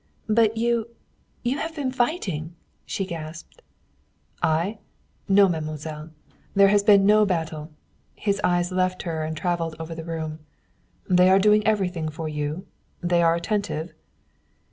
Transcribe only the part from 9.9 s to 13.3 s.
the room. "They are doing everything for you? They